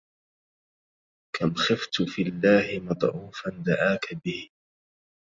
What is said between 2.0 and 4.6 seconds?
في الله مضعوفا دعاك به